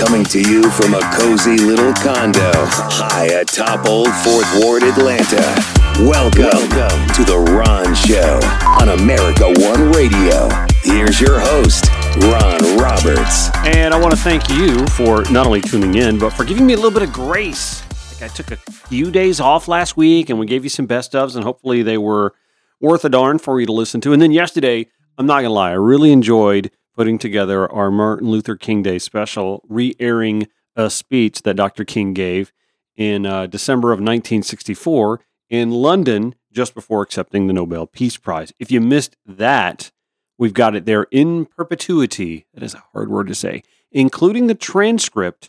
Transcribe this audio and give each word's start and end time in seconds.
coming 0.00 0.24
to 0.24 0.40
you 0.40 0.62
from 0.70 0.94
a 0.94 1.00
cozy 1.12 1.58
little 1.58 1.92
condo 1.92 2.50
high 2.88 3.26
atop 3.26 3.86
Old 3.86 4.08
Fourth 4.24 4.48
Ward, 4.58 4.82
Atlanta. 4.82 5.44
Welcome, 6.00 6.40
Welcome 6.40 7.06
to 7.16 7.24
The 7.24 7.36
Ron 7.36 7.94
Show 7.94 8.40
on 8.80 8.98
America 8.98 9.44
One 9.60 9.92
Radio. 9.92 10.48
Here's 10.80 11.20
your 11.20 11.38
host, 11.38 11.90
Ron 12.22 12.78
Roberts. 12.78 13.50
And 13.66 13.92
I 13.92 14.00
want 14.00 14.14
to 14.14 14.18
thank 14.18 14.48
you 14.48 14.86
for 14.86 15.22
not 15.30 15.44
only 15.44 15.60
tuning 15.60 15.94
in, 15.96 16.18
but 16.18 16.30
for 16.30 16.46
giving 16.46 16.64
me 16.64 16.72
a 16.72 16.76
little 16.76 16.90
bit 16.90 17.02
of 17.02 17.12
grace. 17.12 17.82
Like 18.14 18.30
I 18.30 18.34
took 18.34 18.52
a 18.52 18.56
few 18.56 19.10
days 19.10 19.38
off 19.38 19.68
last 19.68 19.98
week 19.98 20.30
and 20.30 20.38
we 20.38 20.46
gave 20.46 20.64
you 20.64 20.70
some 20.70 20.86
best 20.86 21.12
ofs, 21.12 21.34
and 21.34 21.44
hopefully 21.44 21.82
they 21.82 21.98
were 21.98 22.32
worth 22.80 23.04
a 23.04 23.10
darn 23.10 23.38
for 23.38 23.60
you 23.60 23.66
to 23.66 23.72
listen 23.72 24.00
to. 24.00 24.14
And 24.14 24.22
then 24.22 24.32
yesterday, 24.32 24.86
I'm 25.18 25.26
not 25.26 25.42
going 25.42 25.50
to 25.50 25.50
lie, 25.50 25.72
I 25.72 25.74
really 25.74 26.10
enjoyed 26.10 26.70
putting 27.00 27.16
together 27.16 27.66
our 27.72 27.90
Martin 27.90 28.28
Luther 28.28 28.56
King 28.56 28.82
Day 28.82 28.98
special, 28.98 29.64
re 29.70 29.96
airing 29.98 30.46
a 30.76 30.90
speech 30.90 31.40
that 31.44 31.56
Dr. 31.56 31.82
King 31.82 32.12
gave 32.12 32.52
in 32.94 33.24
uh, 33.24 33.46
December 33.46 33.88
of 33.90 34.00
1964 34.00 35.22
in 35.48 35.70
London 35.70 36.34
just 36.52 36.74
before 36.74 37.00
accepting 37.00 37.46
the 37.46 37.54
Nobel 37.54 37.86
Peace 37.86 38.18
Prize. 38.18 38.52
If 38.58 38.70
you 38.70 38.82
missed 38.82 39.16
that, 39.24 39.90
we've 40.36 40.52
got 40.52 40.76
it 40.76 40.84
there 40.84 41.06
in 41.10 41.46
perpetuity. 41.46 42.44
That 42.52 42.62
is 42.62 42.74
a 42.74 42.84
hard 42.92 43.10
word 43.10 43.28
to 43.28 43.34
say, 43.34 43.62
including 43.90 44.46
the 44.46 44.54
transcript 44.54 45.48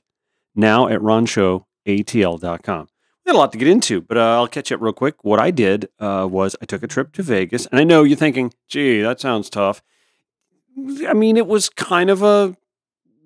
now 0.55 0.87
at 0.87 1.01
ronshowatl.com. 1.01 2.87
We 3.25 3.29
had 3.29 3.35
a 3.35 3.37
lot 3.37 3.51
to 3.51 3.57
get 3.57 3.67
into, 3.67 3.99
but 3.99 4.15
uh, 4.15 4.37
I'll 4.37 4.47
catch 4.47 4.71
up 4.71 4.79
real 4.79 4.93
quick. 4.93 5.25
What 5.25 5.41
I 5.41 5.51
did 5.51 5.89
uh, 5.99 6.29
was 6.31 6.55
I 6.61 6.65
took 6.65 6.81
a 6.81 6.87
trip 6.87 7.11
to 7.11 7.23
Vegas, 7.23 7.65
and 7.65 7.77
I 7.77 7.83
know 7.83 8.03
you're 8.03 8.15
thinking, 8.15 8.53
gee, 8.69 9.01
that 9.01 9.19
sounds 9.19 9.49
tough. 9.49 9.83
I 11.07 11.13
mean, 11.13 11.37
it 11.37 11.47
was 11.47 11.69
kind 11.69 12.09
of 12.09 12.23
a 12.23 12.55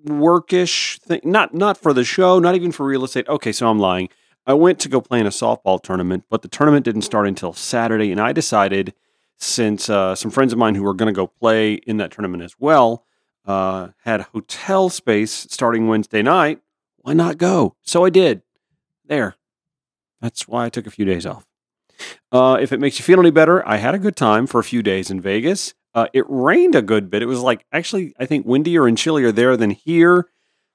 workish 0.04 0.98
thing. 1.00 1.20
Not 1.24 1.54
not 1.54 1.78
for 1.78 1.92
the 1.92 2.04
show, 2.04 2.38
not 2.38 2.54
even 2.54 2.72
for 2.72 2.86
real 2.86 3.04
estate. 3.04 3.28
Okay, 3.28 3.52
so 3.52 3.68
I'm 3.68 3.78
lying. 3.78 4.08
I 4.46 4.54
went 4.54 4.78
to 4.80 4.88
go 4.88 5.00
play 5.00 5.18
in 5.18 5.26
a 5.26 5.30
softball 5.30 5.82
tournament, 5.82 6.24
but 6.30 6.42
the 6.42 6.48
tournament 6.48 6.84
didn't 6.84 7.02
start 7.02 7.26
until 7.26 7.52
Saturday, 7.52 8.12
and 8.12 8.20
I 8.20 8.32
decided 8.32 8.94
since 9.38 9.90
uh, 9.90 10.14
some 10.14 10.30
friends 10.30 10.52
of 10.52 10.58
mine 10.58 10.76
who 10.76 10.82
were 10.82 10.94
going 10.94 11.12
to 11.12 11.16
go 11.16 11.26
play 11.26 11.74
in 11.74 11.96
that 11.96 12.10
tournament 12.10 12.42
as 12.42 12.54
well 12.58 13.04
uh, 13.46 13.88
had 14.04 14.22
hotel 14.22 14.88
space 14.88 15.32
starting 15.32 15.88
Wednesday 15.88 16.22
night, 16.22 16.60
why 16.98 17.12
not 17.12 17.38
go? 17.38 17.76
So 17.82 18.04
I 18.04 18.10
did. 18.10 18.42
There. 19.04 19.36
That's 20.20 20.48
why 20.48 20.64
I 20.66 20.68
took 20.68 20.86
a 20.86 20.90
few 20.90 21.04
days 21.04 21.24
off. 21.24 21.46
Uh, 22.32 22.58
if 22.60 22.72
it 22.72 22.80
makes 22.80 22.98
you 22.98 23.04
feel 23.04 23.20
any 23.20 23.30
better, 23.30 23.66
I 23.66 23.76
had 23.76 23.94
a 23.94 23.98
good 23.98 24.16
time 24.16 24.46
for 24.46 24.58
a 24.58 24.64
few 24.64 24.82
days 24.82 25.10
in 25.10 25.20
Vegas. 25.20 25.74
Uh, 25.96 26.08
it 26.12 26.26
rained 26.28 26.74
a 26.74 26.82
good 26.82 27.10
bit. 27.10 27.22
It 27.22 27.26
was 27.26 27.40
like 27.40 27.64
actually, 27.72 28.14
I 28.20 28.26
think 28.26 28.44
windier 28.44 28.86
and 28.86 28.98
chillier 28.98 29.32
there 29.32 29.56
than 29.56 29.70
here. 29.70 30.28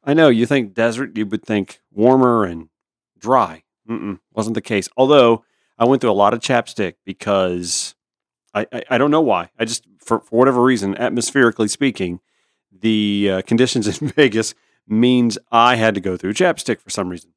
I 0.04 0.16
know 0.16 0.30
you 0.30 0.48
think 0.48 0.74
desert, 0.74 1.16
you 1.16 1.28
would 1.28 1.46
think 1.46 1.80
warmer 1.92 2.44
and 2.44 2.70
dry. 3.20 3.62
Mm-mm, 3.88 4.20
wasn't 4.34 4.56
the 4.56 4.62
case. 4.62 4.90
Although 4.98 5.46
I 5.78 5.86
went 5.86 6.02
through 6.02 6.10
a 6.10 6.14
lot 6.14 6.34
of 6.34 6.40
chapstick 6.40 6.96
because 7.06 7.94
I, 8.56 8.66
I, 8.74 8.84
I 8.90 8.98
don't 8.98 9.12
know 9.12 9.22
why. 9.22 9.52
I 9.60 9.66
just 9.66 9.86
for, 10.00 10.22
for 10.22 10.40
whatever 10.40 10.64
reason, 10.64 10.96
atmospherically 10.96 11.68
speaking, 11.68 12.20
the 12.72 13.30
uh, 13.32 13.42
conditions 13.44 13.88
in 14.02 14.08
Vegas 14.08 14.56
means 14.88 15.38
I 15.52 15.76
had 15.76 15.94
to 15.94 16.02
go 16.02 16.18
through 16.18 16.34
chapstick 16.34 16.82
for 16.82 16.90
some 16.90 17.10
reason. 17.10 17.32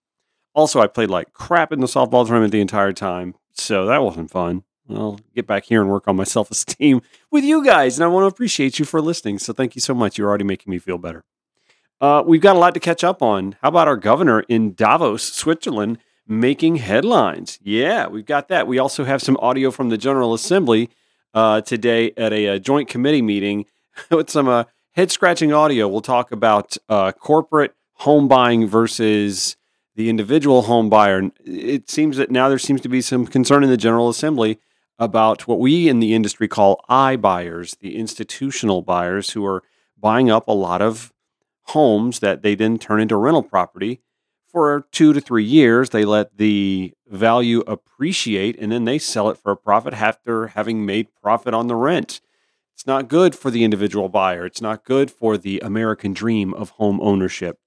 Also, 0.55 0.81
I 0.81 0.87
played 0.87 1.11
like 1.11 1.35
crap 1.35 1.71
in 1.71 1.81
the 1.81 1.87
softball 1.87 2.27
tournament 2.27 2.53
the 2.53 2.63
entire 2.63 2.93
time, 2.95 3.35
so 3.53 3.85
that 3.85 4.03
wasn't 4.03 4.31
fun. 4.31 4.65
I'll 4.91 5.19
get 5.35 5.47
back 5.47 5.65
here 5.65 5.81
and 5.81 5.91
work 5.91 6.09
on 6.09 6.17
my 6.17 6.25
self 6.37 6.51
esteem 6.51 7.03
with 7.31 7.45
you 7.45 7.65
guys. 7.65 7.99
And 7.99 8.05
I 8.05 8.09
want 8.09 8.25
to 8.25 8.29
appreciate 8.29 8.79
you 8.79 8.85
for 8.85 9.01
listening. 9.01 9.39
So 9.39 9.53
thank 9.53 9.75
you 9.75 9.81
so 9.81 9.95
much. 9.95 10.19
You're 10.19 10.29
already 10.29 10.45
making 10.45 10.71
me 10.71 10.79
feel 10.79 10.99
better. 10.99 11.25
Uh, 12.01 12.23
we've 12.27 12.41
got 12.41 12.57
a 12.57 12.59
lot 12.59 12.75
to 12.75 12.81
catch 12.81 13.03
up 13.05 13.23
on. 13.23 13.57
How 13.63 13.69
about 13.69 13.89
our 13.89 13.97
governor 13.97 14.41
in 14.49 14.75
Davos, 14.75 15.23
Switzerland, 15.23 15.99
making 16.27 16.77
headlines? 16.77 17.59
Yeah, 17.63 18.09
we've 18.09 18.27
got 18.27 18.49
that. 18.49 18.67
We 18.67 18.79
also 18.79 19.05
have 19.05 19.23
some 19.23 19.37
audio 19.39 19.71
from 19.71 19.89
the 19.89 19.97
General 19.97 20.35
Assembly 20.35 20.91
uh, 21.33 21.61
today 21.63 22.13
at 22.17 22.33
a, 22.33 22.47
a, 22.47 22.61
joint 22.61 22.89
committee 22.89 23.23
meeting 23.23 23.65
with 24.11 24.29
some 24.29 24.49
uh, 24.49 24.65
head 24.93 25.11
scratching 25.11 25.53
audio. 25.53 25.89
We'll 25.89 26.01
talk 26.01 26.31
about 26.31 26.77
uh, 26.89 27.13
corporate 27.13 27.75
home 27.95 28.29
buying 28.29 28.67
versus 28.67 29.57
the 29.97 30.09
individual 30.09 30.63
home 30.63 30.91
buyer. 30.91 31.31
It 31.45 31.89
seems 31.89 32.17
that 32.17 32.31
now 32.31 32.49
there 32.49 32.59
seems 32.59 32.81
to 32.83 32.89
be 32.89 33.01
some 33.01 33.27
concern 33.27 33.65
in 33.65 33.71
the 33.71 33.77
General 33.77 34.09
Assembly 34.09 34.59
about 34.99 35.47
what 35.49 35.59
we 35.59 35.89
in 35.89 36.01
the 36.01 36.15
industry 36.15 36.49
call 36.49 36.85
iBuyers, 36.89 37.79
the 37.79 37.97
institutional 37.97 38.83
buyers 38.83 39.31
who 39.31 39.45
are 39.45 39.63
buying 39.99 40.31
up 40.31 40.49
a 40.49 40.53
lot 40.53 40.83
of 40.83 41.13
homes 41.69 42.21
that 42.21 42.43
they 42.43 42.55
then 42.55 42.79
turn 42.79 43.01
into 43.01 43.17
rental 43.17 43.43
property 43.43 44.01
for 44.47 44.87
two 44.93 45.13
to 45.13 45.21
three 45.21 45.45
years. 45.45 45.91
They 45.91 46.05
let 46.05 46.37
the 46.37 46.93
value 47.09 47.61
appreciate 47.67 48.57
and 48.61 48.71
then 48.71 48.85
they 48.85 48.99
sell 48.99 49.29
it 49.31 49.39
for 49.39 49.53
a 49.53 49.57
profit 49.57 49.95
after 49.95 50.49
having 50.49 50.87
made 50.87 51.09
profit 51.21 51.55
on 51.55 51.67
the 51.67 51.75
rent. 51.75 52.21
It's 52.73 52.87
not 52.87 53.09
good 53.09 53.35
for 53.35 53.51
the 53.51 53.65
individual 53.65 54.09
buyer. 54.09 54.47
It's 54.47 54.61
not 54.61 54.85
good 54.85 55.11
for 55.11 55.39
the 55.39 55.61
American 55.61 56.13
dream 56.13 56.53
of 56.55 56.71
home 56.71 57.01
ownership. 57.01 57.59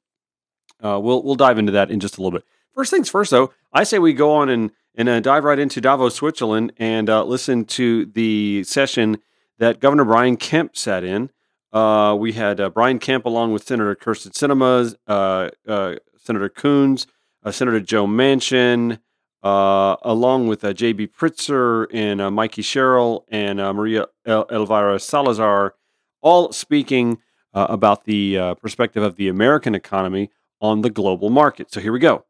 Uh, 0.83 0.99
we'll 1.01 1.23
we'll 1.23 1.35
dive 1.35 1.57
into 1.57 1.71
that 1.71 1.89
in 1.89 1.99
just 1.99 2.17
a 2.17 2.21
little 2.21 2.37
bit. 2.37 2.45
First 2.73 2.91
things 2.91 3.09
first, 3.09 3.31
though, 3.31 3.51
I 3.73 3.83
say 3.83 3.99
we 3.99 4.13
go 4.13 4.33
on 4.33 4.49
and 4.49 4.71
and 4.97 5.07
uh, 5.07 5.19
dive 5.19 5.43
right 5.43 5.59
into 5.59 5.79
Davos, 5.79 6.15
Switzerland, 6.15 6.73
and 6.77 7.07
uh, 7.09 7.23
listen 7.23 7.65
to 7.65 8.07
the 8.07 8.63
session 8.63 9.19
that 9.59 9.79
Governor 9.79 10.05
Brian 10.05 10.37
Kemp 10.37 10.75
sat 10.75 11.03
in. 11.03 11.29
Uh, 11.71 12.15
we 12.19 12.33
had 12.33 12.59
uh, 12.59 12.69
Brian 12.69 12.97
Kemp 12.97 13.25
along 13.25 13.53
with 13.53 13.63
Senator 13.63 13.95
Kyrsten 13.95 14.31
Sinema, 14.31 14.95
uh, 15.07 15.49
uh, 15.71 15.95
Senator 16.17 16.49
Coons, 16.49 17.05
Senator 17.51 17.79
Joe 17.79 18.07
Manchin, 18.07 18.99
along 19.43 20.47
with 20.47 20.61
J.B. 20.75 21.07
Pritzker 21.07 21.85
and 21.93 22.35
Mikey 22.35 22.63
Sherrill 22.63 23.23
and 23.29 23.59
Maria 23.59 24.07
El- 24.25 24.47
Elvira 24.51 24.99
Salazar, 24.99 25.75
all 26.21 26.51
speaking 26.51 27.19
about 27.53 28.03
the 28.05 28.55
perspective 28.59 29.03
of 29.03 29.15
the 29.15 29.29
American 29.29 29.75
economy 29.75 30.31
on 30.59 30.81
the 30.81 30.89
global 30.89 31.29
market. 31.29 31.71
So 31.71 31.79
here 31.79 31.93
we 31.93 31.99
go. 31.99 32.25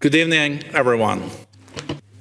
Good 0.00 0.14
evening, 0.14 0.62
everyone, 0.74 1.28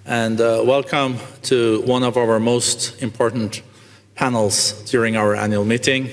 and 0.03 0.41
uh, 0.41 0.63
welcome 0.65 1.17
to 1.43 1.81
one 1.81 2.01
of 2.01 2.17
our 2.17 2.39
most 2.39 3.03
important 3.03 3.61
panels 4.15 4.81
during 4.89 5.15
our 5.15 5.35
annual 5.35 5.63
meeting. 5.63 6.09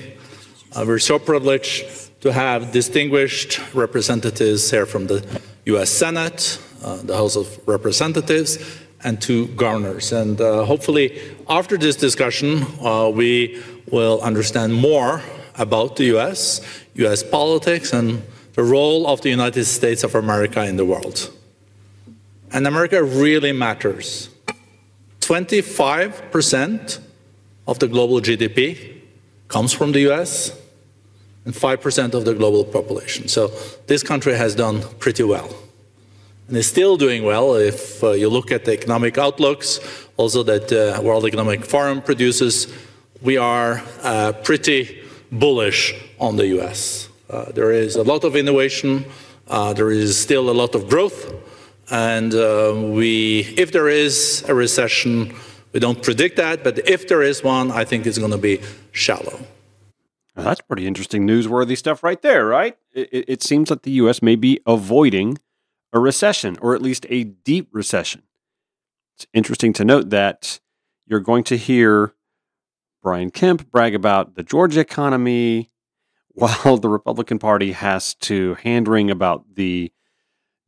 Uh, 0.75 0.85
we're 0.85 0.99
so 0.99 1.17
privileged 1.17 2.21
to 2.21 2.31
have 2.31 2.71
distinguished 2.71 3.59
representatives 3.73 4.69
here 4.69 4.85
from 4.85 5.07
the 5.07 5.25
US 5.65 5.89
Senate, 5.89 6.59
uh, 6.83 6.97
the 6.97 7.15
House 7.17 7.35
of 7.35 7.59
Representatives, 7.67 8.59
and 9.03 9.19
two 9.19 9.47
governors. 9.55 10.11
And 10.11 10.39
uh, 10.39 10.65
hopefully, 10.65 11.19
after 11.49 11.79
this 11.79 11.95
discussion, 11.95 12.61
uh, 12.79 13.09
we 13.09 13.59
will 13.89 14.21
understand 14.21 14.75
more 14.75 15.23
about 15.57 15.95
the 15.95 16.15
US, 16.15 16.61
US 16.93 17.23
politics, 17.23 17.91
and 17.91 18.21
the 18.53 18.61
role 18.61 19.07
of 19.07 19.21
the 19.21 19.31
United 19.31 19.65
States 19.65 20.03
of 20.03 20.13
America 20.13 20.63
in 20.63 20.77
the 20.77 20.85
world. 20.85 21.31
And 22.51 22.67
America 22.67 23.03
really 23.03 23.51
matters. 23.51 24.29
25% 25.21 26.99
of 27.67 27.79
the 27.79 27.87
global 27.87 28.21
GDP 28.21 29.01
comes 29.47 29.73
from 29.73 29.91
the 29.91 30.11
US 30.11 30.51
and 31.45 31.53
5% 31.53 32.13
of 32.13 32.25
the 32.25 32.33
global 32.33 32.63
population. 32.63 33.27
So 33.27 33.51
this 33.87 34.03
country 34.03 34.35
has 34.35 34.55
done 34.55 34.81
pretty 34.99 35.23
well. 35.23 35.49
And 36.47 36.57
is 36.57 36.67
still 36.67 36.95
doing 36.95 37.23
well 37.23 37.55
if 37.55 38.03
uh, 38.03 38.11
you 38.11 38.29
look 38.29 38.51
at 38.51 38.65
the 38.65 38.73
economic 38.73 39.17
outlooks, 39.17 39.79
also 40.17 40.43
that 40.43 40.71
uh, 40.71 41.01
World 41.01 41.25
Economic 41.25 41.65
Forum 41.65 42.01
produces, 42.01 42.71
we 43.21 43.37
are 43.37 43.81
uh, 44.03 44.31
pretty 44.43 45.01
bullish 45.31 45.95
on 46.19 46.35
the 46.35 46.47
US. 46.59 47.09
Uh, 47.29 47.51
there 47.51 47.71
is 47.71 47.95
a 47.95 48.03
lot 48.03 48.23
of 48.23 48.35
innovation, 48.35 49.05
uh, 49.47 49.73
there 49.73 49.89
is 49.89 50.17
still 50.17 50.49
a 50.49 50.53
lot 50.61 50.75
of 50.75 50.87
growth, 50.87 51.33
and 51.89 52.33
uh, 52.33 52.73
we, 52.75 53.41
if 53.57 53.71
there 53.71 53.87
is 53.87 54.43
a 54.47 54.53
recession, 54.53 55.35
we 55.71 55.79
don't 55.79 56.01
predict 56.01 56.37
that, 56.37 56.63
but 56.63 56.87
if 56.87 57.07
there 57.07 57.21
is 57.21 57.43
one, 57.43 57.71
I 57.71 57.85
think 57.85 58.05
it's 58.05 58.17
going 58.17 58.31
to 58.31 58.37
be 58.37 58.61
shallow. 58.91 59.39
Well, 60.35 60.45
that's 60.45 60.61
pretty 60.61 60.85
interesting, 60.87 61.25
newsworthy 61.25 61.77
stuff 61.77 62.03
right 62.03 62.21
there, 62.21 62.45
right? 62.45 62.77
It, 62.93 63.25
it, 63.27 63.43
seems 63.43 63.69
that 63.69 63.83
the 63.83 63.91
U.S. 63.91 64.21
may 64.21 64.35
be 64.35 64.59
avoiding 64.65 65.37
a 65.93 65.99
recession, 65.99 66.57
or 66.61 66.75
at 66.75 66.81
least 66.81 67.05
a 67.09 67.23
deep 67.23 67.69
recession. 67.71 68.23
It's 69.15 69.27
interesting 69.33 69.71
to 69.73 69.85
note 69.85 70.09
that 70.09 70.59
you're 71.05 71.21
going 71.21 71.45
to 71.45 71.57
hear 71.57 72.13
Brian 73.01 73.31
Kemp 73.31 73.71
brag 73.71 73.95
about 73.95 74.35
the 74.35 74.43
Georgia 74.43 74.81
economy, 74.81 75.71
while 76.29 76.77
the 76.77 76.89
Republican 76.89 77.39
Party 77.39 77.71
has 77.71 78.13
to 78.15 78.55
hand 78.55 78.89
wring 78.89 79.09
about 79.09 79.55
the 79.55 79.93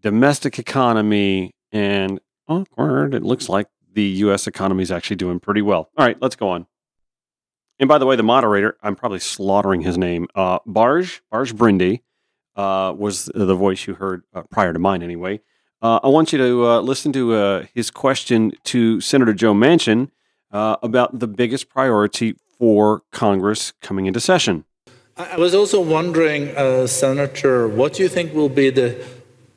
domestic 0.02 0.60
economy, 0.60 1.52
and 1.72 2.20
awkward, 2.48 3.14
it 3.14 3.24
looks 3.24 3.50
like 3.50 3.68
the 3.94 4.04
U.S. 4.04 4.48
economy 4.48 4.84
is 4.84 4.92
actually 4.92 5.16
doing 5.16 5.40
pretty 5.40 5.62
well. 5.62 5.90
All 5.98 6.06
right, 6.06 6.18
let's 6.22 6.36
go 6.36 6.50
on. 6.50 6.68
And 7.80 7.88
by 7.88 7.98
the 7.98 8.06
way, 8.06 8.16
the 8.16 8.24
moderator, 8.24 8.78
I'm 8.82 8.96
probably 8.96 9.20
slaughtering 9.20 9.82
his 9.82 9.98
name, 9.98 10.28
uh, 10.36 10.60
Barge, 10.66 11.22
Barge 11.32 11.54
Brindy, 11.54 12.02
uh, 12.56 12.94
was 12.98 13.30
the 13.34 13.56
voice 13.56 13.86
you 13.86 13.94
heard 13.94 14.24
uh, 14.34 14.44
prior 14.50 14.74
to 14.74 14.80
mine, 14.80 15.04
anyway. 15.04 15.42
Uh, 15.82 16.00
I 16.04 16.08
want 16.08 16.32
you 16.34 16.40
to 16.40 16.66
uh, 16.66 16.80
listen 16.82 17.14
to 17.14 17.34
uh, 17.36 17.66
his 17.74 17.92
question 17.92 18.52
to 18.66 19.00
Senator 19.00 19.34
Joe 19.34 19.54
Manchin 19.54 20.10
uh, 20.52 20.78
about 20.82 21.20
the 21.20 21.28
biggest 21.28 21.70
priority 21.70 22.36
for 22.58 23.04
Congress 23.12 23.74
coming 23.82 24.08
into 24.08 24.20
session. 24.20 24.66
I 25.16 25.38
was 25.38 25.54
also 25.54 25.80
wondering, 25.82 26.54
Senator, 26.88 27.68
what 27.68 27.94
do 27.94 28.04
you 28.04 28.10
think 28.10 28.34
will 28.34 28.50
be 28.50 28.70
the 28.70 29.04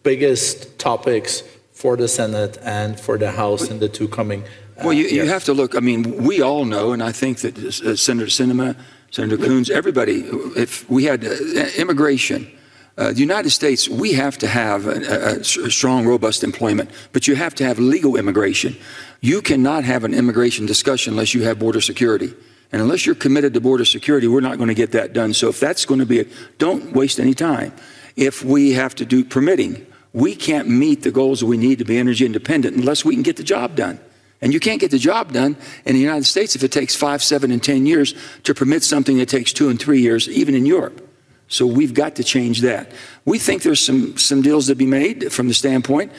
biggest 0.02 0.79
topics 0.79 1.43
for 1.73 1.97
the 1.97 2.08
Senate 2.08 2.58
and 2.62 2.99
for 2.99 3.19
the 3.19 3.31
House 3.31 3.69
in 3.70 3.79
the 3.79 3.88
two 3.88 4.08
coming? 4.08 4.43
uh, 4.43 4.82
Well, 4.85 4.93
you, 4.93 5.06
you 5.06 5.26
have 5.26 5.44
to 5.44 5.55
look, 5.55 5.75
I 5.76 5.81
mean, 5.81 6.25
we 6.25 6.41
all 6.43 6.64
know, 6.64 6.93
and 6.93 7.02
I 7.02 7.12
think 7.12 7.38
that 7.38 7.56
uh, 7.58 7.97
Senator 7.97 8.26
Sinema, 8.31 8.76
Senator 9.11 9.37
Coons, 9.37 9.70
everybody, 9.70 10.25
if 10.56 10.88
we 10.91 11.05
had 11.05 11.25
uh, 11.25 11.31
immigration, 11.76 12.50
uh, 12.99 13.12
the 13.12 13.20
United 13.20 13.50
States, 13.50 13.88
we 13.88 14.12
have 14.12 14.37
to 14.38 14.47
have 14.47 14.87
a, 14.87 14.91
a- 14.91 15.41
a 15.41 15.44
strong, 15.70 16.06
robust 16.06 16.44
employment, 16.44 16.91
but 17.12 17.26
you 17.26 17.35
have 17.35 17.55
to 17.55 17.64
have 17.64 17.79
legal 17.79 18.17
immigration. 18.17 18.76
You 19.20 19.41
cannot 19.43 19.85
have 19.85 20.05
an 20.05 20.12
immigration 20.14 20.67
discussion 20.67 21.14
unless 21.14 21.35
you 21.35 21.43
have 21.44 21.58
border 21.58 21.81
security. 21.81 22.35
And 22.73 22.81
unless 22.82 23.05
you're 23.05 23.17
committed 23.17 23.55
to 23.55 23.61
border 23.61 23.85
security, 23.85 24.29
we're 24.29 24.41
not 24.43 24.56
going 24.58 24.69
to 24.69 24.75
get 24.75 24.93
that 24.93 25.12
done. 25.12 25.35
So 25.35 25.49
if 25.49 25.58
that's 25.58 25.85
going 25.85 25.99
to 26.00 26.06
be, 26.06 26.20
it, 26.20 26.29
don't 26.58 26.93
waste 26.93 27.19
any 27.19 27.35
time. 27.35 27.73
If 28.17 28.44
we 28.44 28.73
have 28.75 28.94
to 28.96 29.05
do 29.05 29.25
permitting, 29.25 29.87
we 30.12 30.34
can't 30.34 30.68
meet 30.68 31.02
the 31.02 31.10
goals 31.10 31.44
we 31.44 31.56
need 31.56 31.78
to 31.78 31.84
be 31.84 31.96
energy 31.96 32.26
independent 32.26 32.76
unless 32.76 33.04
we 33.04 33.14
can 33.14 33.22
get 33.22 33.36
the 33.36 33.42
job 33.42 33.76
done. 33.76 34.00
And 34.42 34.54
you 34.54 34.60
can't 34.60 34.80
get 34.80 34.90
the 34.90 34.98
job 34.98 35.32
done 35.32 35.56
in 35.84 35.94
the 35.94 36.00
United 36.00 36.24
States 36.24 36.56
if 36.56 36.64
it 36.64 36.72
takes 36.72 36.96
five, 36.96 37.22
seven, 37.22 37.50
and 37.50 37.62
10 37.62 37.86
years 37.86 38.14
to 38.44 38.54
permit 38.54 38.82
something 38.82 39.18
that 39.18 39.28
takes 39.28 39.52
two 39.52 39.68
and 39.68 39.78
three 39.78 40.00
years, 40.00 40.28
even 40.28 40.54
in 40.54 40.64
Europe. 40.64 41.06
So 41.48 41.66
we've 41.66 41.92
got 41.92 42.16
to 42.16 42.24
change 42.24 42.60
that. 42.60 42.90
We 43.24 43.38
think 43.38 43.62
there's 43.62 43.84
some, 43.84 44.16
some 44.16 44.40
deals 44.40 44.68
to 44.68 44.74
be 44.74 44.86
made 44.86 45.32
from 45.32 45.48
the 45.48 45.54
standpoint. 45.54 46.12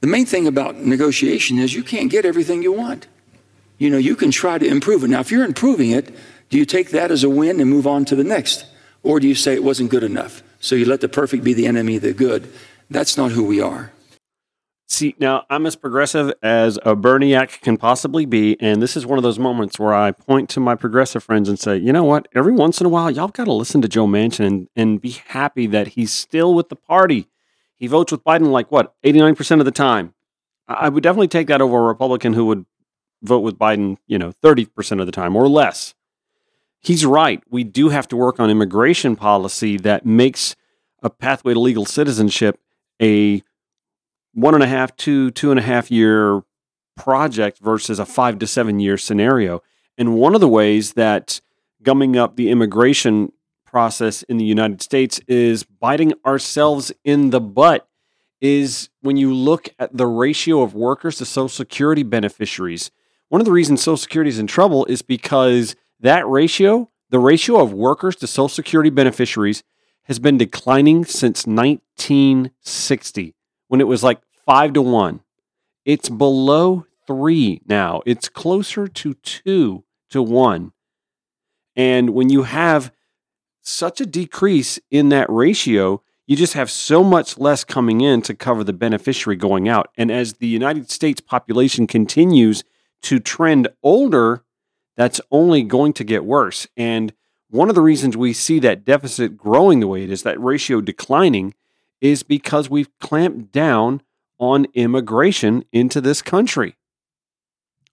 The 0.00 0.06
main 0.06 0.26
thing 0.26 0.46
about 0.46 0.76
negotiation 0.76 1.58
is 1.58 1.74
you 1.74 1.82
can't 1.82 2.10
get 2.10 2.24
everything 2.24 2.62
you 2.62 2.72
want. 2.72 3.06
You 3.78 3.90
know, 3.90 3.98
you 3.98 4.16
can 4.16 4.30
try 4.30 4.58
to 4.58 4.66
improve 4.66 5.04
it. 5.04 5.08
Now, 5.08 5.20
if 5.20 5.30
you're 5.30 5.44
improving 5.44 5.90
it, 5.90 6.14
do 6.48 6.56
you 6.56 6.64
take 6.64 6.90
that 6.90 7.10
as 7.10 7.24
a 7.24 7.30
win 7.30 7.60
and 7.60 7.68
move 7.68 7.86
on 7.86 8.04
to 8.06 8.16
the 8.16 8.24
next? 8.24 8.64
Or 9.02 9.20
do 9.20 9.28
you 9.28 9.34
say 9.34 9.54
it 9.54 9.64
wasn't 9.64 9.90
good 9.90 10.04
enough? 10.04 10.42
So 10.60 10.74
you 10.74 10.86
let 10.86 11.00
the 11.00 11.08
perfect 11.08 11.44
be 11.44 11.52
the 11.52 11.66
enemy 11.66 11.96
of 11.96 12.02
the 12.02 12.12
good. 12.12 12.50
That's 12.90 13.16
not 13.16 13.32
who 13.32 13.44
we 13.44 13.60
are. 13.60 13.92
See, 14.88 15.16
now 15.18 15.44
I'm 15.50 15.66
as 15.66 15.74
progressive 15.74 16.32
as 16.42 16.78
a 16.84 16.94
Berniac 16.94 17.60
can 17.60 17.76
possibly 17.76 18.24
be, 18.24 18.56
and 18.60 18.80
this 18.80 18.96
is 18.96 19.04
one 19.04 19.18
of 19.18 19.24
those 19.24 19.38
moments 19.38 19.80
where 19.80 19.92
I 19.92 20.12
point 20.12 20.48
to 20.50 20.60
my 20.60 20.76
progressive 20.76 21.24
friends 21.24 21.48
and 21.48 21.58
say, 21.58 21.76
you 21.76 21.92
know 21.92 22.04
what? 22.04 22.28
Every 22.36 22.52
once 22.52 22.80
in 22.80 22.86
a 22.86 22.88
while, 22.88 23.10
y'all 23.10 23.26
got 23.28 23.46
to 23.46 23.52
listen 23.52 23.82
to 23.82 23.88
Joe 23.88 24.06
Manchin 24.06 24.46
and, 24.46 24.68
and 24.76 25.00
be 25.00 25.10
happy 25.10 25.66
that 25.66 25.88
he's 25.88 26.12
still 26.12 26.54
with 26.54 26.68
the 26.68 26.76
party. 26.76 27.28
He 27.74 27.88
votes 27.88 28.12
with 28.12 28.22
Biden 28.22 28.52
like 28.52 28.70
what, 28.70 28.94
89% 29.02 29.58
of 29.58 29.64
the 29.64 29.72
time. 29.72 30.14
I 30.68 30.74
I 30.74 30.88
would 30.88 31.02
definitely 31.02 31.28
take 31.28 31.48
that 31.48 31.60
over 31.60 31.78
a 31.78 31.82
Republican 31.82 32.34
who 32.34 32.46
would 32.46 32.64
vote 33.22 33.40
with 33.40 33.58
Biden, 33.58 33.96
you 34.06 34.18
know, 34.18 34.32
30% 34.42 35.00
of 35.00 35.06
the 35.06 35.12
time 35.12 35.34
or 35.34 35.48
less. 35.48 35.94
He's 36.78 37.04
right. 37.04 37.42
We 37.50 37.64
do 37.64 37.88
have 37.88 38.06
to 38.08 38.16
work 38.16 38.38
on 38.38 38.50
immigration 38.50 39.16
policy 39.16 39.76
that 39.78 40.06
makes 40.06 40.54
a 41.02 41.10
pathway 41.10 41.54
to 41.54 41.60
legal 41.60 41.84
citizenship 41.84 42.60
a 43.00 43.42
one 44.32 44.54
and 44.54 44.62
a 44.62 44.66
half 44.66 44.94
to 44.96 45.30
two 45.30 45.50
and 45.50 45.58
a 45.58 45.62
half 45.62 45.90
year 45.90 46.42
project 46.96 47.58
versus 47.58 47.98
a 47.98 48.06
five 48.06 48.38
to 48.38 48.46
seven 48.46 48.80
year 48.80 48.96
scenario. 48.96 49.62
And 49.98 50.14
one 50.14 50.34
of 50.34 50.40
the 50.40 50.48
ways 50.48 50.94
that 50.94 51.40
gumming 51.82 52.16
up 52.16 52.36
the 52.36 52.50
immigration 52.50 53.32
process 53.64 54.22
in 54.24 54.36
the 54.36 54.44
United 54.44 54.82
States 54.82 55.20
is 55.28 55.64
biting 55.64 56.12
ourselves 56.24 56.92
in 57.04 57.30
the 57.30 57.40
butt. 57.40 57.88
Is 58.38 58.90
when 59.00 59.16
you 59.16 59.32
look 59.32 59.70
at 59.78 59.96
the 59.96 60.06
ratio 60.06 60.60
of 60.60 60.74
workers 60.74 61.16
to 61.16 61.24
Social 61.24 61.48
Security 61.48 62.02
beneficiaries. 62.02 62.90
One 63.30 63.40
of 63.40 63.46
the 63.46 63.50
reasons 63.50 63.82
Social 63.82 63.96
Security 63.96 64.28
is 64.28 64.38
in 64.38 64.46
trouble 64.46 64.84
is 64.84 65.00
because 65.00 65.74
that 66.00 66.28
ratio, 66.28 66.90
the 67.08 67.18
ratio 67.18 67.60
of 67.62 67.72
workers 67.72 68.14
to 68.16 68.26
Social 68.26 68.50
Security 68.50 68.90
beneficiaries, 68.90 69.64
has 70.06 70.18
been 70.18 70.38
declining 70.38 71.04
since 71.04 71.46
1960 71.46 73.34
when 73.68 73.80
it 73.80 73.88
was 73.88 74.02
like 74.02 74.20
five 74.44 74.72
to 74.72 74.82
one. 74.82 75.20
It's 75.84 76.08
below 76.08 76.86
three 77.06 77.60
now. 77.66 78.02
It's 78.06 78.28
closer 78.28 78.88
to 78.88 79.14
two 79.14 79.84
to 80.10 80.22
one. 80.22 80.72
And 81.74 82.10
when 82.10 82.30
you 82.30 82.44
have 82.44 82.92
such 83.60 84.00
a 84.00 84.06
decrease 84.06 84.78
in 84.90 85.08
that 85.10 85.28
ratio, 85.28 86.02
you 86.26 86.36
just 86.36 86.54
have 86.54 86.70
so 86.70 87.04
much 87.04 87.38
less 87.38 87.64
coming 87.64 88.00
in 88.00 88.22
to 88.22 88.34
cover 88.34 88.64
the 88.64 88.72
beneficiary 88.72 89.36
going 89.36 89.68
out. 89.68 89.90
And 89.96 90.10
as 90.10 90.34
the 90.34 90.46
United 90.46 90.90
States 90.90 91.20
population 91.20 91.86
continues 91.86 92.64
to 93.02 93.18
trend 93.20 93.68
older, 93.82 94.44
that's 94.96 95.20
only 95.30 95.62
going 95.62 95.92
to 95.94 96.04
get 96.04 96.24
worse. 96.24 96.66
And 96.76 97.12
one 97.48 97.68
of 97.68 97.74
the 97.74 97.82
reasons 97.82 98.16
we 98.16 98.32
see 98.32 98.58
that 98.60 98.84
deficit 98.84 99.36
growing 99.36 99.80
the 99.80 99.86
way 99.86 100.02
it 100.02 100.10
is, 100.10 100.22
that 100.22 100.40
ratio 100.40 100.80
declining, 100.80 101.54
is 102.00 102.22
because 102.22 102.68
we've 102.68 102.90
clamped 102.98 103.52
down 103.52 104.02
on 104.38 104.66
immigration 104.74 105.64
into 105.72 106.00
this 106.00 106.22
country. 106.22 106.76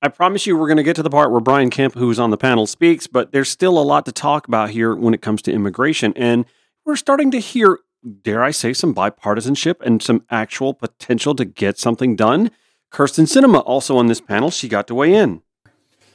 I 0.01 0.09
promise 0.09 0.45
you, 0.45 0.57
we're 0.57 0.67
going 0.67 0.77
to 0.77 0.83
get 0.83 0.97
to 0.97 1.03
the 1.03 1.09
part 1.09 1.31
where 1.31 1.39
Brian 1.39 1.69
Kemp, 1.69 1.93
who's 1.93 2.19
on 2.19 2.29
the 2.29 2.37
panel, 2.37 2.67
speaks, 2.67 3.07
but 3.07 3.31
there's 3.31 3.49
still 3.49 3.79
a 3.79 3.81
lot 3.81 4.05
to 4.05 4.11
talk 4.11 4.47
about 4.47 4.71
here 4.71 4.93
when 4.93 5.13
it 5.13 5.21
comes 5.21 5.41
to 5.43 5.53
immigration. 5.53 6.13
And 6.17 6.45
we're 6.85 6.97
starting 6.97 7.31
to 7.31 7.39
hear, 7.39 7.79
dare 8.21 8.43
I 8.43 8.51
say, 8.51 8.73
some 8.73 8.93
bipartisanship 8.93 9.75
and 9.79 10.03
some 10.03 10.25
actual 10.29 10.73
potential 10.73 11.33
to 11.35 11.45
get 11.45 11.77
something 11.77 12.17
done. 12.17 12.51
Kyrsten 12.91 13.25
Sinema, 13.25 13.63
also 13.65 13.95
on 13.95 14.07
this 14.07 14.19
panel, 14.19 14.51
she 14.51 14.67
got 14.67 14.87
to 14.87 14.95
weigh 14.95 15.13
in. 15.13 15.41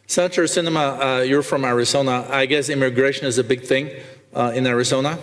Senator 0.09 0.45
Sinema, 0.45 1.19
uh, 1.21 1.23
you're 1.23 1.43
from 1.43 1.67
Arizona. 1.67 2.27
I 2.31 2.47
guess 2.47 2.71
immigration 2.71 3.27
is 3.27 3.37
a 3.37 3.45
big 3.45 3.61
thing 3.61 3.91
uh, 4.33 4.53
in 4.55 4.67
Arizona. 4.67 5.19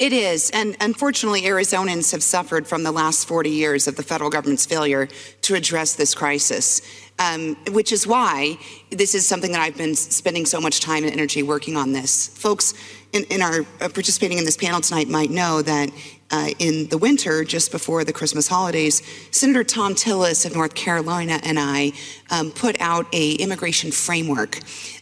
It 0.00 0.12
is, 0.12 0.50
and 0.50 0.76
unfortunately, 0.80 1.42
Arizonans 1.42 2.10
have 2.10 2.22
suffered 2.22 2.66
from 2.66 2.82
the 2.82 2.90
last 2.90 3.28
40 3.28 3.48
years 3.48 3.86
of 3.86 3.94
the 3.94 4.02
federal 4.02 4.30
government's 4.30 4.66
failure 4.66 5.06
to 5.42 5.54
address 5.54 5.94
this 5.94 6.16
crisis, 6.16 6.82
um, 7.20 7.54
which 7.70 7.92
is 7.92 8.08
why 8.08 8.58
this 8.90 9.14
is 9.14 9.24
something 9.24 9.52
that 9.52 9.60
I've 9.60 9.76
been 9.76 9.94
spending 9.94 10.46
so 10.46 10.60
much 10.60 10.80
time 10.80 11.04
and 11.04 11.12
energy 11.12 11.44
working 11.44 11.76
on 11.76 11.92
this. 11.92 12.26
Folks 12.26 12.74
in, 13.12 13.22
in 13.30 13.40
our 13.40 13.60
uh, 13.60 13.88
participating 13.88 14.38
in 14.38 14.44
this 14.44 14.56
panel 14.56 14.80
tonight 14.80 15.06
might 15.06 15.30
know 15.30 15.62
that 15.62 15.90
uh, 16.34 16.50
in 16.58 16.88
the 16.88 16.98
winter, 16.98 17.44
just 17.44 17.70
before 17.70 18.02
the 18.02 18.12
Christmas 18.12 18.48
holidays, 18.48 19.02
Senator 19.30 19.62
Thom 19.62 19.94
Tillis 19.94 20.44
of 20.44 20.52
North 20.52 20.74
Carolina 20.74 21.38
and 21.44 21.60
I 21.60 21.92
um, 22.28 22.50
put 22.50 22.76
out 22.80 23.06
a 23.12 23.34
immigration 23.34 23.92
framework 23.92 24.58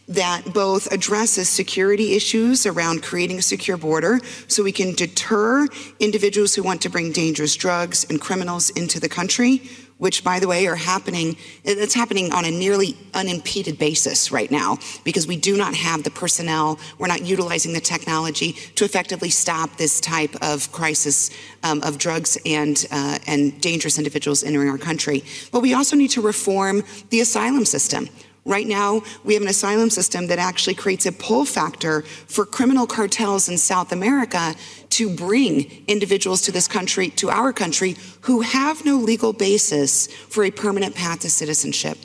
that 0.07 0.53
both 0.53 0.91
addresses 0.91 1.49
security 1.49 2.15
issues 2.15 2.67
around 2.67 3.01
creating 3.01 3.39
a 3.39 3.41
secure 3.41 3.77
border 3.77 4.19
so 4.47 4.61
we 4.61 4.71
can 4.71 4.93
deter 4.93 5.67
individuals 5.99 6.53
who 6.53 6.61
want 6.61 6.83
to 6.83 6.89
bring 6.89 7.11
dangerous 7.11 7.55
drugs 7.55 8.05
and 8.11 8.21
criminals 8.21 8.69
into 8.71 8.99
the 8.99 9.09
country 9.09 9.63
which 9.97 10.23
by 10.23 10.39
the 10.39 10.47
way 10.47 10.67
are 10.67 10.75
happening 10.75 11.35
it's 11.63 11.93
happening 11.93 12.31
on 12.33 12.45
a 12.45 12.51
nearly 12.51 12.97
unimpeded 13.13 13.77
basis 13.77 14.31
right 14.31 14.51
now 14.51 14.77
because 15.03 15.27
we 15.27 15.37
do 15.37 15.57
not 15.57 15.73
have 15.73 16.03
the 16.03 16.11
personnel 16.11 16.79
we're 16.97 17.07
not 17.07 17.23
utilizing 17.25 17.73
the 17.73 17.79
technology 17.79 18.53
to 18.75 18.85
effectively 18.85 19.29
stop 19.29 19.77
this 19.77 19.99
type 19.99 20.35
of 20.41 20.71
crisis 20.71 21.29
um, 21.63 21.81
of 21.83 21.97
drugs 21.97 22.37
and 22.45 22.85
uh, 22.91 23.17
and 23.27 23.59
dangerous 23.61 23.97
individuals 23.97 24.43
entering 24.43 24.69
our 24.69 24.77
country. 24.77 25.23
But 25.51 25.61
we 25.61 25.73
also 25.73 25.95
need 25.95 26.09
to 26.09 26.21
reform 26.21 26.83
the 27.09 27.21
asylum 27.21 27.65
system 27.65 28.09
Right 28.45 28.67
now, 28.67 29.03
we 29.23 29.35
have 29.35 29.41
an 29.41 29.47
asylum 29.47 29.89
system 29.89 30.27
that 30.27 30.37
actually 30.37 30.75
creates 30.75 31.05
a 31.05 31.13
pull 31.13 31.45
factor 31.45 32.01
for 32.01 32.45
criminal 32.45 32.85
cartels 32.85 33.47
in 33.47 33.57
South 33.57 33.93
America 33.93 34.53
to 34.89 35.09
bring 35.09 35.83
individuals 35.87 36.41
to 36.41 36.51
this 36.51 36.67
country, 36.67 37.09
to 37.11 37.29
our 37.29 37.53
country, 37.53 37.95
who 38.21 38.41
have 38.41 38.83
no 38.83 38.97
legal 38.97 39.31
basis 39.31 40.07
for 40.07 40.43
a 40.43 40.51
permanent 40.51 40.93
path 40.93 41.21
to 41.21 41.29
citizenship. 41.29 41.97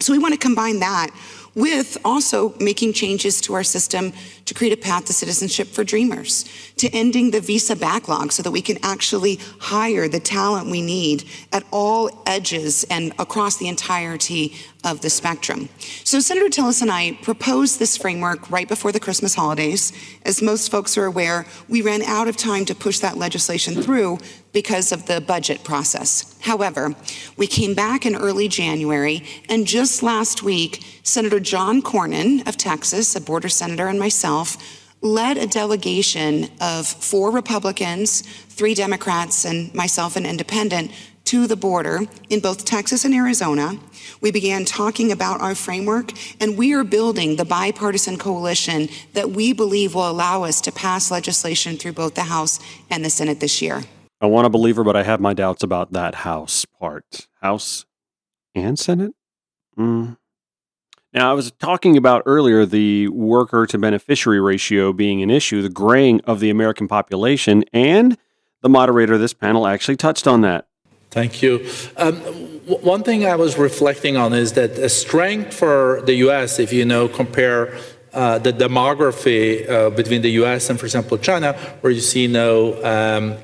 So 0.00 0.12
we 0.12 0.18
want 0.18 0.34
to 0.34 0.38
combine 0.38 0.80
that 0.80 1.10
with 1.54 1.96
also 2.04 2.54
making 2.60 2.92
changes 2.92 3.40
to 3.42 3.54
our 3.54 3.64
system 3.64 4.12
to 4.44 4.54
create 4.54 4.72
a 4.72 4.76
path 4.76 5.04
to 5.06 5.12
citizenship 5.12 5.68
for 5.68 5.84
dreamers, 5.84 6.44
to 6.76 6.88
ending 6.90 7.30
the 7.30 7.40
visa 7.40 7.76
backlog 7.76 8.32
so 8.32 8.42
that 8.42 8.50
we 8.50 8.62
can 8.62 8.78
actually 8.82 9.38
hire 9.58 10.08
the 10.08 10.20
talent 10.20 10.70
we 10.70 10.80
need 10.80 11.24
at 11.52 11.64
all 11.70 12.22
edges 12.26 12.84
and 12.84 13.12
across 13.18 13.56
the 13.58 13.68
entirety 13.68 14.54
of 14.84 15.00
the 15.00 15.10
spectrum. 15.10 15.68
So 16.04 16.20
Senator 16.20 16.48
Tillis 16.48 16.82
and 16.82 16.90
I 16.90 17.18
proposed 17.22 17.78
this 17.78 17.96
framework 17.96 18.50
right 18.50 18.68
before 18.68 18.92
the 18.92 19.00
Christmas 19.00 19.34
holidays. 19.34 19.92
As 20.24 20.40
most 20.40 20.70
folks 20.70 20.96
are 20.96 21.04
aware, 21.04 21.46
we 21.68 21.82
ran 21.82 22.02
out 22.02 22.28
of 22.28 22.36
time 22.36 22.64
to 22.66 22.74
push 22.74 23.00
that 23.00 23.18
legislation 23.18 23.82
through 23.82 24.18
because 24.52 24.92
of 24.92 25.06
the 25.06 25.20
budget 25.20 25.62
process. 25.64 26.38
However, 26.40 26.94
we 27.36 27.46
came 27.46 27.74
back 27.74 28.06
in 28.06 28.14
early 28.14 28.48
January, 28.48 29.24
and 29.48 29.66
just 29.66 30.02
last 30.02 30.42
week, 30.42 30.84
Senator 31.02 31.37
John 31.40 31.82
Cornyn 31.82 32.46
of 32.46 32.56
Texas, 32.56 33.14
a 33.16 33.20
border 33.20 33.48
senator, 33.48 33.88
and 33.88 33.98
myself 33.98 34.56
led 35.00 35.36
a 35.36 35.46
delegation 35.46 36.48
of 36.60 36.86
four 36.86 37.30
Republicans, 37.30 38.22
three 38.22 38.74
Democrats, 38.74 39.44
and 39.44 39.72
myself, 39.74 40.16
an 40.16 40.26
independent, 40.26 40.90
to 41.24 41.46
the 41.46 41.56
border 41.56 42.00
in 42.30 42.40
both 42.40 42.64
Texas 42.64 43.04
and 43.04 43.14
Arizona. 43.14 43.78
We 44.22 44.30
began 44.30 44.64
talking 44.64 45.12
about 45.12 45.40
our 45.42 45.54
framework, 45.54 46.12
and 46.40 46.56
we 46.56 46.72
are 46.72 46.84
building 46.84 47.36
the 47.36 47.44
bipartisan 47.44 48.16
coalition 48.16 48.88
that 49.12 49.30
we 49.30 49.52
believe 49.52 49.94
will 49.94 50.08
allow 50.08 50.44
us 50.44 50.60
to 50.62 50.72
pass 50.72 51.10
legislation 51.10 51.76
through 51.76 51.92
both 51.92 52.14
the 52.14 52.22
House 52.22 52.58
and 52.90 53.04
the 53.04 53.10
Senate 53.10 53.40
this 53.40 53.60
year. 53.60 53.82
I 54.20 54.26
want 54.26 54.46
to 54.46 54.50
believe 54.50 54.76
her, 54.76 54.84
but 54.84 54.96
I 54.96 55.02
have 55.02 55.20
my 55.20 55.34
doubts 55.34 55.62
about 55.62 55.92
that 55.92 56.14
House 56.16 56.64
part. 56.64 57.28
House 57.42 57.84
and 58.54 58.78
Senate? 58.78 59.12
Mm. 59.78 60.16
Now, 61.14 61.30
I 61.30 61.34
was 61.34 61.50
talking 61.52 61.96
about 61.96 62.22
earlier 62.26 62.66
the 62.66 63.08
worker 63.08 63.66
to 63.66 63.78
beneficiary 63.78 64.40
ratio 64.40 64.92
being 64.92 65.22
an 65.22 65.30
issue, 65.30 65.62
the 65.62 65.70
graying 65.70 66.20
of 66.22 66.40
the 66.40 66.50
American 66.50 66.86
population, 66.86 67.64
and 67.72 68.18
the 68.60 68.68
moderator 68.68 69.14
of 69.14 69.20
this 69.20 69.32
panel 69.32 69.66
actually 69.66 69.96
touched 69.96 70.26
on 70.26 70.42
that. 70.42 70.66
Thank 71.10 71.40
you. 71.40 71.66
Um, 71.96 72.16
one 72.66 73.02
thing 73.02 73.24
I 73.24 73.36
was 73.36 73.56
reflecting 73.56 74.18
on 74.18 74.34
is 74.34 74.52
that 74.52 74.76
the 74.76 74.90
strength 74.90 75.54
for 75.54 76.02
the 76.04 76.14
U.S., 76.16 76.58
if 76.58 76.72
you 76.72 76.84
know, 76.84 77.08
compare 77.08 77.78
uh, 78.12 78.38
the 78.38 78.52
demography 78.52 79.68
uh, 79.68 79.88
between 79.88 80.20
the 80.20 80.30
U.S. 80.42 80.68
and, 80.68 80.78
for 80.78 80.84
example, 80.84 81.16
China, 81.16 81.54
where 81.80 81.92
you 81.92 82.00
see 82.00 82.26
no 82.26 82.74
um, 82.84 83.38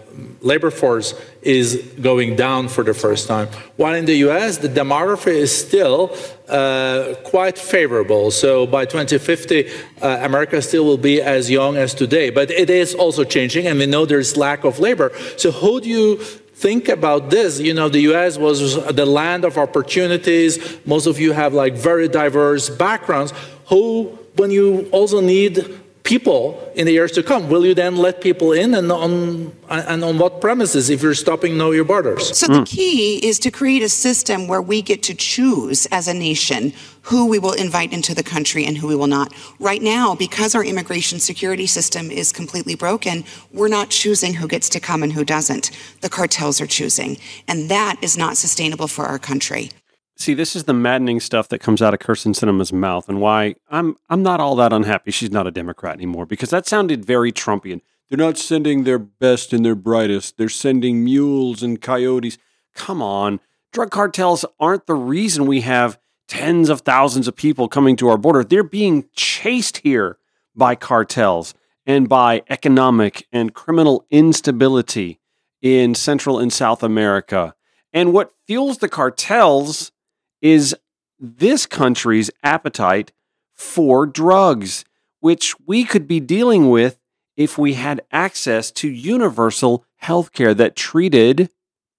labor 0.45 0.71
force 0.71 1.15
is 1.43 1.77
going 2.01 2.37
down 2.37 2.69
for 2.69 2.85
the 2.85 2.95
first 2.95 3.27
time. 3.27 3.49
While 3.77 3.95
in 3.95 4.05
the 4.05 4.17
U.S., 4.29 4.59
the 4.59 4.69
demography 4.69 5.35
is 5.35 5.57
still 5.67 6.17
uh, 6.49 7.15
quite 7.25 7.59
favorable. 7.59 8.31
So 8.31 8.67
by 8.67 8.85
2050, 8.85 9.69
uh, 10.03 10.19
America 10.23 10.61
still 10.63 10.85
will 10.85 10.99
be 10.99 11.21
as 11.21 11.51
young 11.51 11.77
as 11.77 11.95
today. 11.95 12.31
But 12.31 12.51
it 12.51 12.71
is 12.71 12.95
also 12.95 13.25
changing, 13.25 13.67
and 13.67 13.79
we 13.79 13.87
know 13.87 14.07
there's 14.07 14.37
lack 14.37 14.65
of 14.65 14.79
labor. 14.79 15.13
So 15.37 15.51
how 15.51 15.81
do 15.81 15.89
you 15.89 16.23
think 16.55 16.89
about 16.89 17.31
this. 17.31 17.59
You 17.59 17.75
know, 17.75 17.89
the 17.89 18.01
US 18.13 18.39
was 18.39 18.77
the 18.87 19.05
land 19.05 19.45
of 19.45 19.59
opportunities. 19.59 20.79
Most 20.87 21.07
of 21.07 21.19
you 21.19 21.33
have 21.33 21.53
like 21.53 21.75
very 21.75 22.09
diverse 22.09 22.71
backgrounds. 22.71 23.33
Who, 23.67 24.17
when 24.37 24.51
you 24.51 24.89
also 24.93 25.21
need 25.21 25.81
people 26.05 26.71
in 26.75 26.87
the 26.87 26.93
years 26.93 27.13
to 27.13 27.23
come? 27.23 27.49
Will 27.49 27.65
you 27.67 27.75
then 27.75 27.97
let 27.97 28.21
people 28.21 28.53
in 28.53 28.75
and 28.75 28.93
on, 28.93 29.53
and 29.69 30.05
on 30.05 30.19
what 30.19 30.41
premises 30.41 30.91
if 30.91 31.03
you're 31.03 31.15
stopping 31.15 31.57
know 31.57 31.71
your 31.71 31.85
borders? 31.85 32.37
So 32.37 32.47
the 32.47 32.65
key 32.65 33.27
is 33.27 33.39
to 33.41 33.51
create 33.51 33.83
a 33.83 33.89
system 33.89 34.47
where 34.47 34.63
we 34.63 34.83
get 34.83 35.03
to 35.05 35.15
choose 35.15 35.87
as 35.87 36.07
a 36.07 36.15
nation 36.15 36.75
who 37.03 37.27
we 37.27 37.39
will 37.39 37.55
invite 37.55 37.93
into 37.93 38.15
the 38.15 38.23
country 38.23 38.65
and 38.65 38.79
who 38.79 38.87
we 38.87 38.95
will 38.95 39.07
not. 39.07 39.33
Right 39.59 39.83
now, 39.83 40.15
because 40.15 40.55
our 40.55 40.65
immigration 40.65 41.19
security 41.21 41.67
system 41.67 42.11
is 42.11 42.33
completely 42.33 42.75
broken, 42.75 43.25
we're 43.53 43.69
not 43.69 43.91
choosing 43.91 44.35
who 44.35 44.47
gets 44.47 44.69
to 44.71 44.81
come 44.81 45.03
and 45.03 45.13
who 45.13 45.25
doesn't. 45.25 45.71
The 46.03 46.09
cartels 46.11 46.61
are 46.61 46.67
choosing. 46.67 47.17
And 47.49 47.71
that 47.71 47.97
is 48.03 48.17
not 48.17 48.37
sustainable 48.37 48.89
for 48.89 49.07
our 49.07 49.19
country. 49.19 49.71
See, 50.17 50.35
this 50.35 50.55
is 50.55 50.65
the 50.65 50.75
maddening 50.75 51.19
stuff 51.21 51.49
that 51.49 51.59
comes 51.59 51.83
out 51.83 51.93
of 51.93 52.01
Kyrsten 52.01 52.35
Sinema's 52.35 52.73
mouth, 52.73 53.09
and 53.09 53.21
why 53.21 53.57
I'm 53.69 53.97
I'm 54.09 54.23
not 54.23 54.41
all 54.41 54.55
that 54.57 54.73
unhappy 54.73 55.11
she's 55.11 55.33
not 55.33 55.47
a 55.47 55.51
Democrat 55.51 55.95
anymore 55.95 56.25
because 56.27 56.51
that 56.51 56.67
sounded 56.67 57.05
very 57.05 57.33
Trumpian. 57.33 57.81
They're 58.09 58.19
not 58.19 58.39
sending 58.39 58.85
their 58.85 58.99
best 58.99 59.53
and 59.53 59.65
their 59.65 59.75
brightest. 59.75 60.37
They're 60.37 60.49
sending 60.49 61.03
mules 61.03 61.63
and 61.63 61.81
coyotes. 61.81 62.39
Come 62.75 63.03
on, 63.03 63.41
drug 63.73 63.91
cartels 63.91 64.45
aren't 64.61 64.87
the 64.87 64.95
reason 64.95 65.47
we 65.47 65.63
have 65.63 65.99
tens 66.29 66.69
of 66.71 66.83
thousands 66.83 67.29
of 67.29 67.37
people 67.37 67.69
coming 67.69 67.97
to 67.97 68.09
our 68.09 68.19
border. 68.19 68.45
They're 68.45 68.63
being 68.63 69.07
chased 69.15 69.79
here 69.79 70.19
by 70.55 70.75
cartels 70.75 71.55
and 71.87 72.09
by 72.09 72.43
economic 72.49 73.27
and 73.33 73.53
criminal 73.53 74.07
instability 74.11 75.21
in 75.61 75.95
Central 75.95 76.39
and 76.39 76.53
South 76.53 76.83
America. 76.83 77.55
And 77.93 78.13
what 78.13 78.33
fuels 78.47 78.79
the 78.79 78.89
cartels 78.89 79.93
is 80.41 80.75
this 81.19 81.67
country's 81.67 82.31
appetite 82.43 83.13
for 83.53 84.07
drugs, 84.07 84.85
which 85.21 85.55
we 85.67 85.85
could 85.85 86.07
be 86.07 86.21
dealing 86.21 86.71
with 86.71 86.99
if 87.37 87.59
we 87.59 87.75
had 87.75 88.03
access 88.13 88.71
to 88.71 88.89
universal 88.89 89.85
health 89.97 90.33
care 90.33 90.55
that 90.55 90.77
treated 90.77 91.51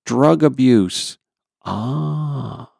drug 0.05 0.43
abuse. 0.43 1.17
Ah. 1.63 2.71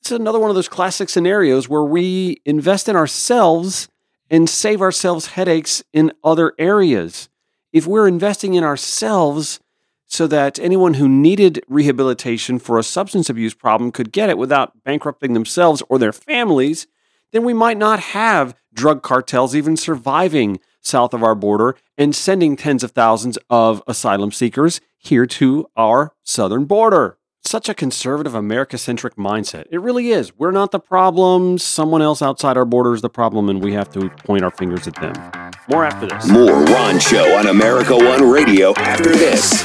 It's 0.00 0.12
another 0.12 0.38
one 0.38 0.50
of 0.50 0.56
those 0.56 0.68
classic 0.68 1.08
scenarios 1.08 1.68
where 1.68 1.84
we 1.84 2.40
invest 2.44 2.88
in 2.88 2.96
ourselves 2.96 3.88
and 4.30 4.48
save 4.48 4.80
ourselves 4.80 5.26
headaches 5.26 5.82
in 5.92 6.12
other 6.24 6.54
areas. 6.58 7.28
If 7.72 7.86
we're 7.86 8.08
investing 8.08 8.54
in 8.54 8.64
ourselves, 8.64 9.60
so 10.10 10.26
that 10.26 10.58
anyone 10.58 10.94
who 10.94 11.08
needed 11.08 11.62
rehabilitation 11.68 12.58
for 12.58 12.78
a 12.78 12.82
substance 12.82 13.30
abuse 13.30 13.54
problem 13.54 13.92
could 13.92 14.10
get 14.10 14.28
it 14.28 14.36
without 14.36 14.82
bankrupting 14.82 15.34
themselves 15.34 15.84
or 15.88 15.98
their 15.98 16.12
families, 16.12 16.88
then 17.30 17.44
we 17.44 17.54
might 17.54 17.78
not 17.78 18.00
have 18.00 18.54
drug 18.74 19.02
cartels 19.02 19.54
even 19.54 19.76
surviving 19.76 20.58
south 20.80 21.14
of 21.14 21.22
our 21.22 21.36
border 21.36 21.76
and 21.96 22.14
sending 22.14 22.56
tens 22.56 22.82
of 22.82 22.90
thousands 22.90 23.38
of 23.48 23.82
asylum 23.86 24.32
seekers 24.32 24.80
here 24.98 25.26
to 25.26 25.66
our 25.76 26.12
southern 26.24 26.64
border. 26.64 27.16
Such 27.44 27.68
a 27.68 27.74
conservative 27.74 28.34
America 28.34 28.78
centric 28.78 29.14
mindset. 29.14 29.66
It 29.70 29.80
really 29.80 30.10
is. 30.10 30.36
We're 30.36 30.50
not 30.50 30.72
the 30.72 30.80
problem. 30.80 31.56
Someone 31.56 32.02
else 32.02 32.20
outside 32.20 32.56
our 32.56 32.64
border 32.64 32.94
is 32.94 33.00
the 33.00 33.08
problem, 33.08 33.48
and 33.48 33.62
we 33.62 33.72
have 33.72 33.90
to 33.92 34.10
point 34.10 34.42
our 34.42 34.50
fingers 34.50 34.86
at 34.88 34.96
them. 34.96 35.14
More 35.68 35.84
after 35.84 36.06
this. 36.06 36.28
More 36.28 36.64
Ron 36.64 36.98
Show 36.98 37.36
on 37.36 37.46
America 37.46 37.96
One 37.96 38.28
Radio 38.28 38.74
after 38.74 39.10
this. 39.10 39.64